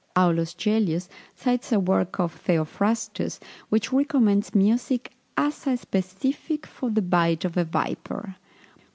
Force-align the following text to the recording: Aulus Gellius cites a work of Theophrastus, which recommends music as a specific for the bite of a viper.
Aulus 0.15 0.55
Gellius 0.55 1.09
cites 1.35 1.71
a 1.71 1.79
work 1.79 2.19
of 2.19 2.33
Theophrastus, 2.33 3.39
which 3.69 3.93
recommends 3.93 4.55
music 4.55 5.11
as 5.37 5.67
a 5.67 5.77
specific 5.77 6.65
for 6.65 6.89
the 6.89 7.03
bite 7.03 7.45
of 7.45 7.55
a 7.55 7.65
viper. 7.65 8.35